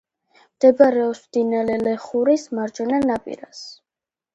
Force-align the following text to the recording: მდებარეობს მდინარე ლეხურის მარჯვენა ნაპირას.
მდებარეობს 0.53 1.21
მდინარე 1.27 1.77
ლეხურის 1.85 2.49
მარჯვენა 2.61 3.07
ნაპირას. 3.09 3.67